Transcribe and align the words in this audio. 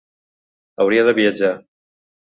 Hauria 0.85 1.05
de 1.09 1.15
viatjar. 1.21 1.55